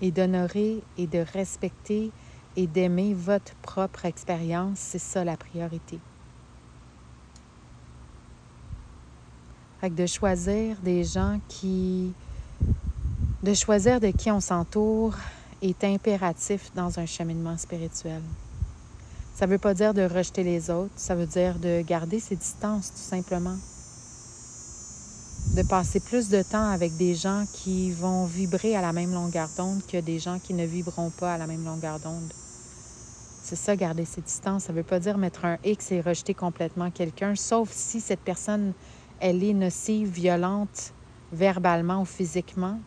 [0.00, 2.10] Et d'honorer et de respecter
[2.56, 6.00] et d'aimer votre propre expérience, c'est ça la priorité.
[9.88, 12.12] de choisir des gens qui.
[13.42, 15.14] De choisir de qui on s'entoure
[15.62, 18.20] est impératif dans un cheminement spirituel.
[19.40, 22.36] Ça ne veut pas dire de rejeter les autres, ça veut dire de garder ses
[22.36, 23.56] distances tout simplement.
[25.56, 29.48] De passer plus de temps avec des gens qui vont vibrer à la même longueur
[29.56, 32.34] d'onde que des gens qui ne vibreront pas à la même longueur d'onde.
[33.42, 34.64] C'est ça, garder ses distances.
[34.64, 38.20] Ça ne veut pas dire mettre un X et rejeter complètement quelqu'un, sauf si cette
[38.20, 38.74] personne
[39.20, 40.92] elle est nocive, violente,
[41.32, 42.78] verbalement ou physiquement,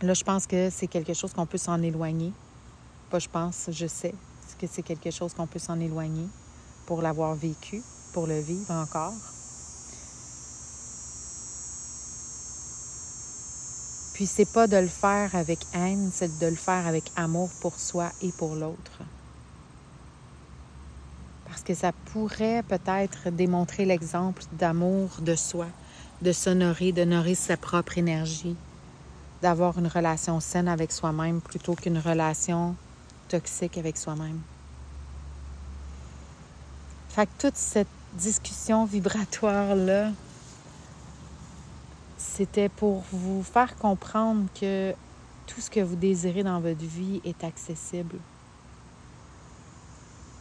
[0.00, 2.32] là, je pense que c'est quelque chose qu'on peut s'en éloigner.
[3.10, 4.14] Pas je pense, je sais
[4.58, 6.28] que c'est quelque chose qu'on peut s'en éloigner
[6.86, 9.14] pour l'avoir vécu, pour le vivre encore?
[14.14, 17.78] Puis c'est pas de le faire avec haine, c'est de le faire avec amour pour
[17.78, 19.02] soi et pour l'autre
[21.56, 25.64] parce que ça pourrait peut-être démontrer l'exemple d'amour de soi,
[26.20, 28.54] de s'honorer, d'honorer sa propre énergie,
[29.40, 32.74] d'avoir une relation saine avec soi-même plutôt qu'une relation
[33.28, 34.40] toxique avec soi-même.
[37.10, 40.12] Fait que toute cette discussion vibratoire-là,
[42.18, 44.92] c'était pour vous faire comprendre que
[45.46, 48.16] tout ce que vous désirez dans votre vie est accessible.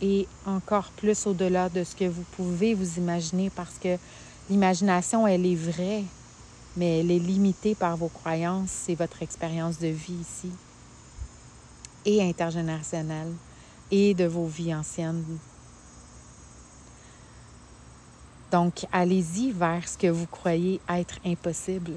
[0.02, 3.98] Et encore plus au-delà de ce que vous pouvez vous imaginer parce que
[4.50, 6.04] l'imagination, elle est vraie,
[6.76, 10.52] mais elle est limitée par vos croyances et votre expérience de vie ici
[12.05, 13.33] et intergénérationnelle
[13.91, 15.23] et de vos vies anciennes.
[18.51, 21.93] Donc, allez-y vers ce que vous croyez être impossible.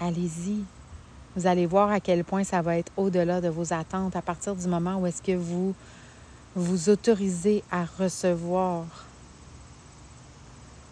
[0.00, 0.64] Allez-y.
[1.36, 4.56] Vous allez voir à quel point ça va être au-delà de vos attentes à partir
[4.56, 5.74] du moment où est-ce que vous
[6.54, 8.86] vous autorisez à recevoir.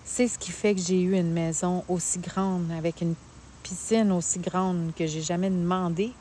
[0.04, 3.14] C'est ce qui fait que j'ai eu une maison aussi grande, avec une
[3.62, 6.12] piscine aussi grande que j'ai jamais demandé.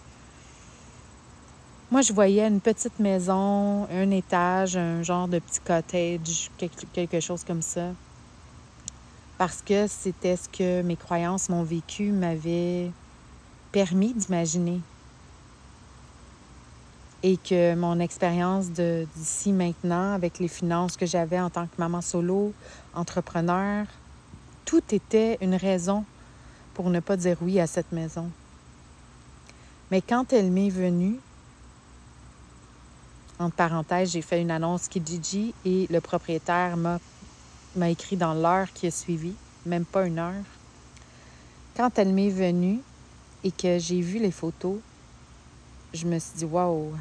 [1.94, 6.50] Moi, je voyais une petite maison, un étage, un genre de petit cottage,
[6.92, 7.90] quelque chose comme ça.
[9.38, 12.90] Parce que c'était ce que mes croyances, mon vécu m'avaient
[13.72, 14.80] permis d'imaginer.
[17.22, 22.02] Et que mon expérience d'ici maintenant, avec les finances que j'avais en tant que maman
[22.02, 22.54] solo,
[22.96, 23.86] entrepreneur,
[24.66, 26.06] tout était une raison
[26.74, 28.32] pour ne pas dire oui à cette maison.
[29.92, 31.20] Mais quand elle m'est venue,
[33.40, 37.00] entre parenthèses, j'ai fait une annonce Kijiji et le propriétaire m'a,
[37.76, 39.34] m'a écrit dans l'heure qui a suivi,
[39.66, 40.44] même pas une heure.
[41.76, 42.80] Quand elle m'est venue
[43.44, 44.78] et que j'ai vu les photos,
[45.94, 46.94] je me suis dit, waouh,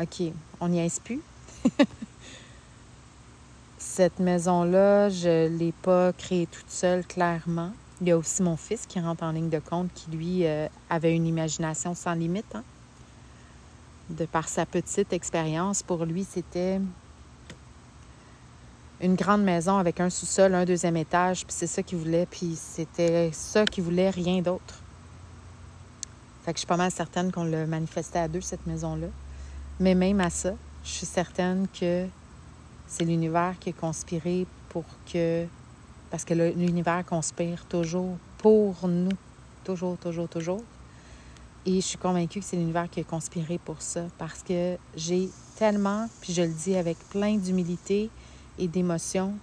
[0.00, 0.22] OK,
[0.60, 1.20] on n'y est plus.
[3.78, 7.72] Cette maison-là, je ne l'ai pas créée toute seule, clairement.
[8.00, 10.68] Il y a aussi mon fils qui rentre en ligne de compte, qui lui euh,
[10.90, 12.54] avait une imagination sans limite.
[12.54, 12.62] Hein
[14.10, 16.80] de par sa petite expérience, pour lui, c'était
[19.00, 22.56] une grande maison avec un sous-sol, un deuxième étage, puis c'est ça qu'il voulait, puis
[22.56, 24.80] c'était ça qu'il voulait, rien d'autre.
[26.44, 29.08] Fait que je suis pas mal certaine qu'on l'a manifesté à deux, cette maison-là.
[29.80, 30.52] Mais même à ça,
[30.84, 32.06] je suis certaine que
[32.86, 35.46] c'est l'univers qui a conspiré pour que...
[36.10, 39.10] Parce que l'univers conspire toujours pour nous.
[39.64, 40.62] Toujours, toujours, toujours.
[41.68, 45.28] Et je suis convaincue que c'est l'univers qui a conspiré pour ça parce que j'ai
[45.56, 48.08] tellement, puis je le dis avec plein d'humilité
[48.56, 49.34] et d'émotion,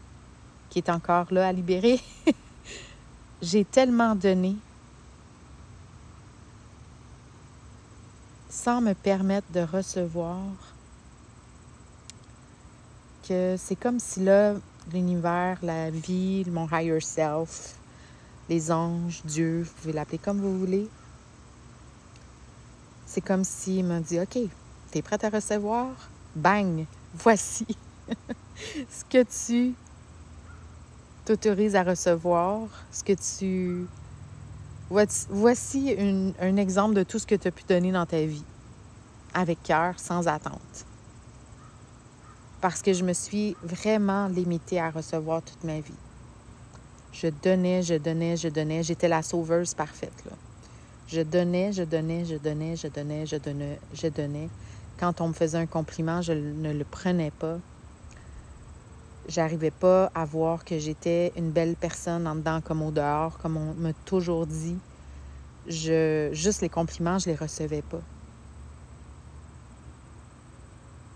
[0.70, 2.00] qui est encore là à libérer,
[3.42, 4.56] j'ai tellement donné
[8.50, 10.40] sans me permettre de recevoir
[13.28, 14.54] que c'est comme si là,
[14.94, 17.76] l'univers, la vie, mon higher self,
[18.48, 20.88] les anges, Dieu, vous pouvez l'appeler comme vous voulez,
[23.14, 24.40] c'est comme s'il m'a dit OK,
[24.92, 25.90] tu es prête à recevoir?
[26.36, 27.68] Bang Voici
[28.58, 29.76] ce que tu
[31.24, 33.86] t'autorises à recevoir, ce que tu.
[35.30, 35.96] Voici
[36.40, 38.44] un exemple de tout ce que tu as pu donner dans ta vie,
[39.36, 40.86] avec cœur, sans attente.
[42.62, 45.94] Parce que je me suis vraiment limitée à recevoir toute ma vie.
[47.12, 48.82] Je donnais, je donnais, je donnais.
[48.82, 50.24] J'étais la sauveuse parfaite.
[50.26, 50.36] Là.
[51.08, 54.50] Je donnais, je donnais, je donnais, je donnais, je donnais, je donnais.
[54.98, 57.58] Quand on me faisait un compliment, je ne le prenais pas.
[59.28, 63.58] J'arrivais pas à voir que j'étais une belle personne en dedans comme au dehors, comme
[63.58, 64.78] on m'a toujours dit.
[65.68, 68.02] Je, juste les compliments, je les recevais pas.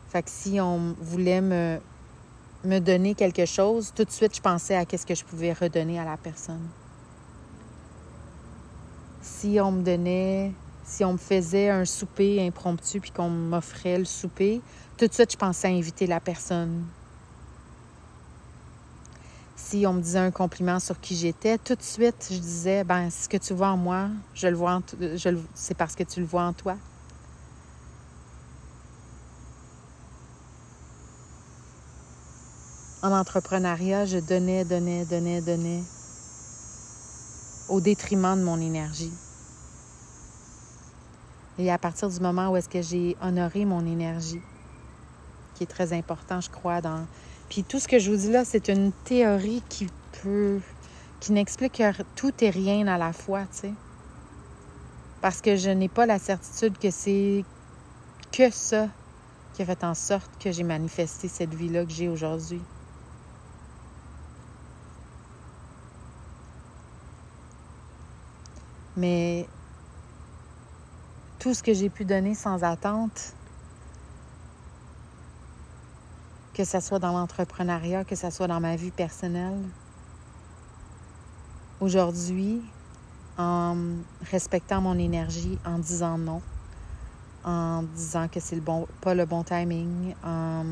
[0.09, 1.79] Fait si on voulait me,
[2.79, 6.05] donner quelque chose, tout de suite, je pensais à qu'est-ce que je pouvais redonner à
[6.05, 6.67] la personne
[9.27, 10.53] si on me donnait,
[10.85, 14.61] si on me faisait un souper impromptu puis qu'on m'offrait le souper,
[14.97, 16.85] tout de suite, je pensais à inviter la personne.
[19.55, 23.09] Si on me disait un compliment sur qui j'étais, tout de suite, je disais, ben,
[23.09, 26.21] ce que tu vois en moi, je le vois en je c'est parce que tu
[26.21, 26.77] le vois en toi.
[33.03, 35.83] En entrepreneuriat, je donnais, donnais, donnais, donnais
[37.69, 39.11] au détriment de mon énergie.
[41.59, 44.41] Et à partir du moment où est-ce que j'ai honoré mon énergie,
[45.55, 47.05] qui est très important, je crois, dans...
[47.49, 49.87] Puis tout ce que je vous dis là, c'est une théorie qui
[50.21, 50.59] peut...
[51.19, 51.81] qui n'explique
[52.15, 53.73] tout et rien à la fois, tu sais.
[55.21, 57.43] Parce que je n'ai pas la certitude que c'est
[58.31, 58.87] que ça
[59.55, 62.61] qui a fait en sorte que j'ai manifesté cette vie-là que j'ai aujourd'hui.
[68.97, 69.47] Mais
[71.37, 73.33] tout ce que j'ai pu donner sans attente,
[76.55, 79.61] que ce soit dans l'entrepreneuriat, que ce soit dans ma vie personnelle,
[81.79, 82.63] aujourd'hui,
[83.37, 83.77] en
[84.31, 86.41] respectant mon énergie, en disant non,
[87.43, 90.65] en disant que c'est le bon, pas le bon timing, en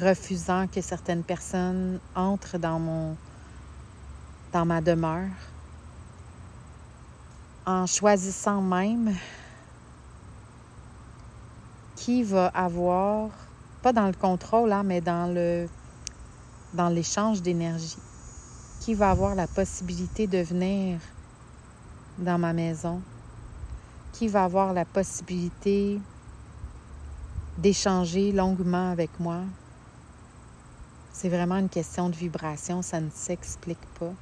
[0.00, 3.16] refusant que certaines personnes entrent dans mon
[4.52, 5.28] dans ma demeure,
[7.70, 9.14] en choisissant même
[11.94, 13.30] qui va avoir,
[13.80, 15.68] pas dans le contrôle, hein, mais dans le
[16.74, 17.98] dans l'échange d'énergie,
[18.80, 21.00] qui va avoir la possibilité de venir
[22.18, 23.00] dans ma maison,
[24.12, 26.00] qui va avoir la possibilité
[27.58, 29.40] d'échanger longuement avec moi.
[31.12, 34.12] C'est vraiment une question de vibration, ça ne s'explique pas.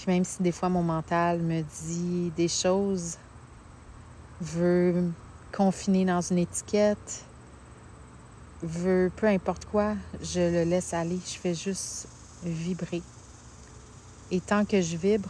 [0.00, 3.18] Puis même si des fois mon mental me dit des choses,
[4.40, 5.12] veut
[5.52, 7.22] confiner dans une étiquette,
[8.62, 11.20] veut peu importe quoi, je le laisse aller.
[11.26, 12.08] Je fais juste
[12.42, 13.02] vibrer.
[14.30, 15.28] Et tant que je vibre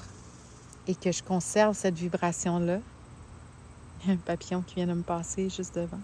[0.86, 2.78] et que je conserve cette vibration-là,
[4.08, 6.00] un papillon qui vient de me passer juste devant.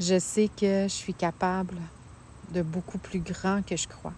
[0.00, 1.78] Je sais que je suis capable
[2.50, 4.12] de beaucoup plus grand que je crois.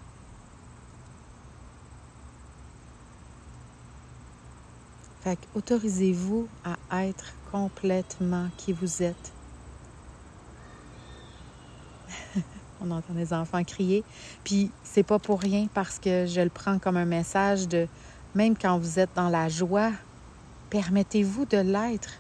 [5.23, 6.49] Fait autorisez-vous
[6.91, 9.33] à être complètement qui vous êtes.
[12.81, 14.05] On entend les enfants crier.
[14.45, 17.89] Puis c'est pas pour rien parce que je le prends comme un message de
[18.35, 19.91] même quand vous êtes dans la joie,
[20.71, 22.11] permettez-vous de l'être.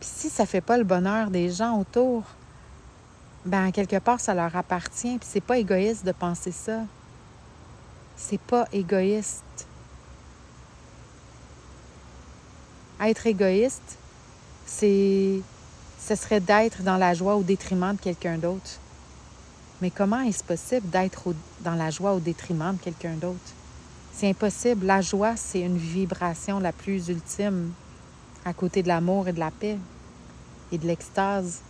[0.00, 2.24] Puis si ça fait pas le bonheur des gens autour,
[3.46, 5.18] ben quelque part ça leur appartient.
[5.18, 6.80] Puis c'est pas égoïste de penser ça.
[8.16, 9.44] C'est pas égoïste.
[13.02, 13.98] Être égoïste,
[14.64, 15.40] c'est
[15.98, 18.78] ce serait d'être dans la joie au détriment de quelqu'un d'autre.
[19.80, 23.38] Mais comment est-ce possible d'être dans la joie au détriment de quelqu'un d'autre?
[24.12, 24.86] C'est impossible.
[24.86, 27.72] La joie, c'est une vibration la plus ultime
[28.44, 29.78] à côté de l'amour et de la paix
[30.70, 31.60] et de l'extase.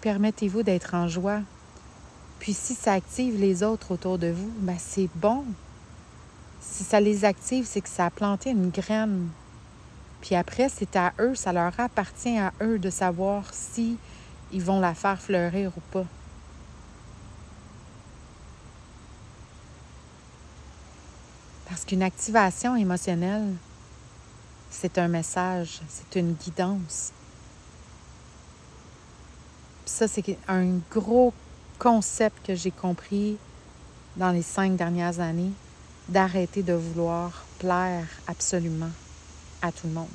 [0.00, 1.40] Permettez-vous d'être en joie.
[2.38, 5.44] Puis si ça active les autres autour de vous, ben c'est bon.
[6.60, 9.28] Si ça les active, c'est que ça a planté une graine.
[10.20, 13.96] Puis après, c'est à eux, ça leur appartient à eux de savoir si
[14.52, 16.06] ils vont la faire fleurir ou pas.
[21.68, 23.54] Parce qu'une activation émotionnelle,
[24.70, 27.12] c'est un message, c'est une guidance.
[29.88, 31.32] ça, c'est un gros
[31.78, 33.36] concept que j'ai compris
[34.16, 35.50] dans les cinq dernières années,
[36.08, 38.90] d'arrêter de vouloir plaire absolument
[39.62, 40.06] à tout le monde.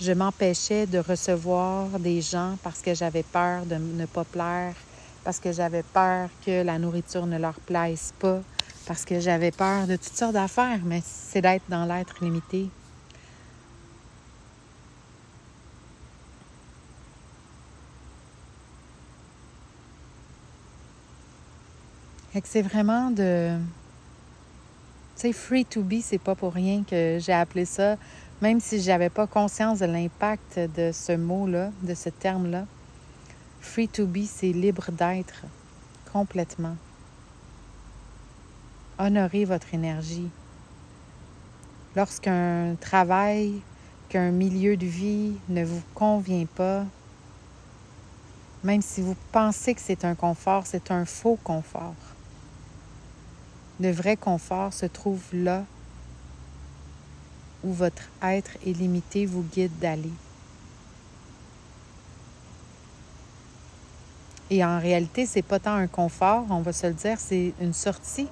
[0.00, 4.74] Je m'empêchais de recevoir des gens parce que j'avais peur de ne pas plaire,
[5.24, 8.40] parce que j'avais peur que la nourriture ne leur plaise pas,
[8.86, 12.68] parce que j'avais peur de toutes sortes d'affaires, mais c'est d'être dans l'être limité.
[22.44, 23.56] C'est vraiment de.
[25.16, 27.96] Tu sais, free to be, c'est pas pour rien que j'ai appelé ça
[28.42, 32.66] même si je n'avais pas conscience de l'impact de ce mot-là, de ce terme-là,
[33.60, 35.44] free to be, c'est libre d'être
[36.12, 36.76] complètement.
[38.98, 40.28] Honorez votre énergie.
[41.94, 43.60] Lorsqu'un travail,
[44.10, 46.84] qu'un milieu de vie ne vous convient pas,
[48.64, 51.94] même si vous pensez que c'est un confort, c'est un faux confort.
[53.80, 55.64] Le vrai confort se trouve là
[57.62, 60.12] où votre être illimité vous guide d'aller.
[64.48, 67.72] Et en réalité, c'est pas tant un confort, on va se le dire, c'est une
[67.74, 68.28] sortie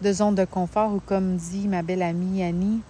[0.00, 2.80] de zone de confort ou comme dit ma belle amie Annie,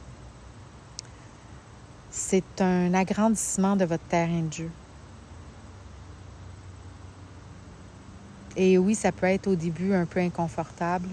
[2.11, 4.71] c'est un agrandissement de votre terrain de jeu.
[8.57, 11.09] Et oui, ça peut être au début un peu inconfortable,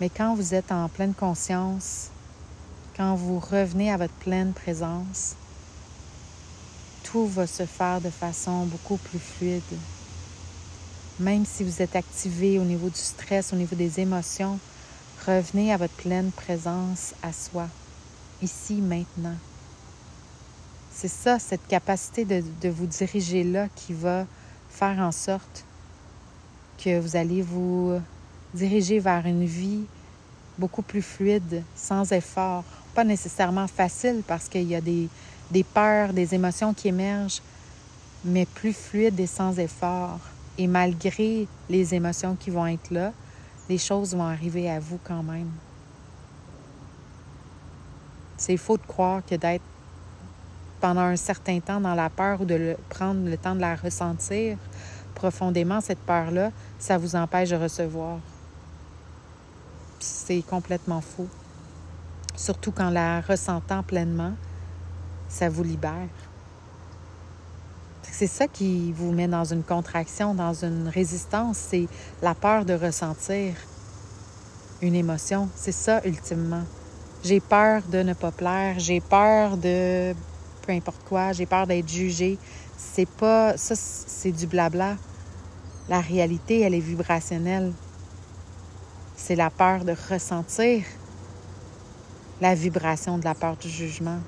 [0.00, 2.10] mais quand vous êtes en pleine conscience,
[2.96, 5.34] quand vous revenez à votre pleine présence,
[7.04, 9.62] tout va se faire de façon beaucoup plus fluide.
[11.18, 14.58] Même si vous êtes activé au niveau du stress, au niveau des émotions,
[15.26, 17.68] revenez à votre pleine présence à soi,
[18.42, 19.36] ici, maintenant.
[20.92, 24.26] C'est ça, cette capacité de, de, vous diriger là qui va
[24.68, 25.64] faire en sorte
[26.82, 27.98] que vous allez vous
[28.56, 29.84] diriger vers une vie
[30.58, 35.08] beaucoup plus fluide, sans effort, pas nécessairement facile parce qu'il y a des,
[35.50, 37.42] des peurs, des émotions qui émergent,
[38.24, 40.18] mais plus fluide et sans effort.
[40.58, 43.12] Et malgré les émotions qui vont être là,
[43.68, 45.50] les choses vont arriver à vous quand même.
[48.38, 49.64] C'est faux de croire que d'être
[50.80, 54.56] pendant un certain temps dans la peur ou de prendre le temps de la ressentir
[55.14, 58.18] profondément, cette peur-là, ça vous empêche de recevoir.
[59.98, 61.28] C'est complètement faux.
[62.36, 64.32] Surtout qu'en la ressentant pleinement,
[65.28, 66.08] ça vous libère.
[68.02, 71.86] C'est ça qui vous met dans une contraction, dans une résistance, c'est
[72.22, 73.54] la peur de ressentir
[74.80, 75.48] une émotion.
[75.54, 76.62] C'est ça, ultimement.
[77.24, 80.14] J'ai peur de ne pas plaire, j'ai peur de
[80.66, 82.38] peu importe quoi, j'ai peur d'être jugée.
[82.76, 83.56] C'est pas.
[83.56, 84.96] Ça, c'est du blabla.
[85.88, 87.72] La réalité, elle est vibrationnelle.
[89.26, 90.84] C'est la peur de ressentir
[92.40, 94.20] la vibration de la peur du jugement.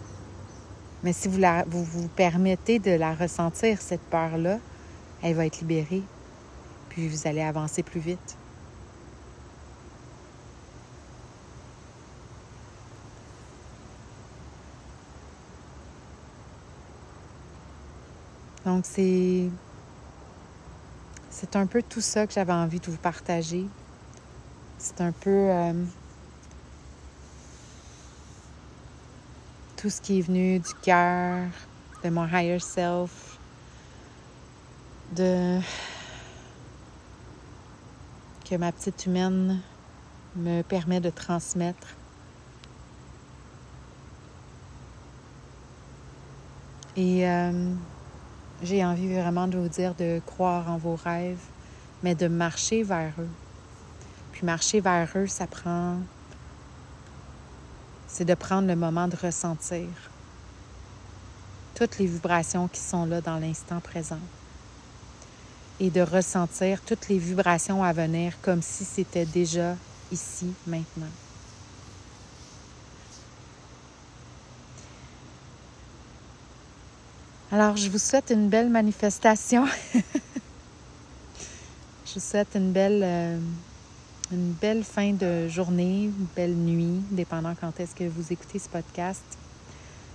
[1.04, 4.58] Mais si vous, vous vous permettez de la ressentir, cette peur-là,
[5.22, 6.02] elle va être libérée.
[6.88, 8.36] Puis vous allez avancer plus vite.
[18.66, 19.44] Donc, c'est.
[21.30, 23.68] C'est un peu tout ça que j'avais envie de vous partager.
[24.80, 25.72] C'est un peu euh,
[29.76, 31.48] tout ce qui est venu du cœur,
[32.04, 33.40] de mon higher self,
[35.16, 35.58] de
[38.48, 39.60] que ma petite humaine
[40.36, 41.96] me permet de transmettre.
[46.96, 47.74] Et euh,
[48.62, 51.42] j'ai envie vraiment de vous dire de croire en vos rêves,
[52.04, 53.47] mais de marcher vers eux.
[54.38, 55.96] Puis marcher vers eux, ça prend...
[58.06, 59.88] C'est de prendre le moment de ressentir
[61.74, 64.20] toutes les vibrations qui sont là dans l'instant présent
[65.80, 69.74] et de ressentir toutes les vibrations à venir comme si c'était déjà
[70.12, 71.10] ici, maintenant.
[77.50, 79.66] Alors, je vous souhaite une belle manifestation.
[82.06, 83.40] je vous souhaite une belle, euh,
[84.30, 88.68] une belle fin de journée, une belle nuit, dépendant quand est-ce que vous écoutez ce
[88.68, 89.24] podcast.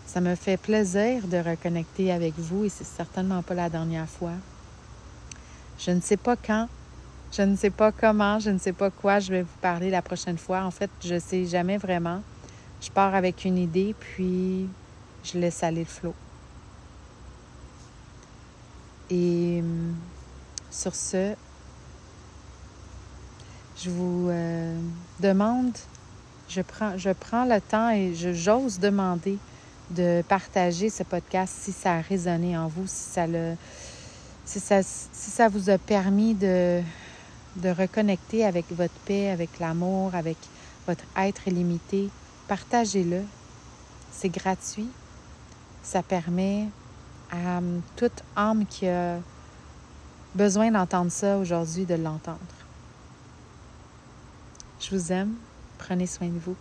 [0.05, 4.33] Ça me fait plaisir de reconnecter avec vous et c'est certainement pas la dernière fois.
[5.79, 6.67] Je ne sais pas quand,
[7.31, 10.03] je ne sais pas comment, je ne sais pas quoi je vais vous parler la
[10.03, 10.63] prochaine fois.
[10.63, 12.21] En fait, je ne sais jamais vraiment.
[12.81, 14.67] Je pars avec une idée, puis
[15.23, 16.13] je laisse aller le flot.
[19.09, 19.95] Et hum,
[20.69, 21.33] sur ce,
[23.83, 24.79] je vous euh,
[25.19, 25.77] demande,
[26.47, 29.37] je prends, je prends le temps et j'ose demander
[29.89, 33.55] de partager ce podcast si ça a résonné en vous, si ça, le,
[34.45, 36.81] si ça, si ça vous a permis de,
[37.57, 40.37] de reconnecter avec votre paix, avec l'amour, avec
[40.87, 42.09] votre être illimité.
[42.47, 43.21] Partagez-le.
[44.11, 44.89] C'est gratuit.
[45.81, 46.67] Ça permet
[47.31, 49.17] à hum, toute âme qui a
[50.35, 52.62] besoin d'entendre ça aujourd'hui de l'entendre.
[54.83, 55.35] Je vous aime.
[55.77, 56.57] Prenez soin de vous.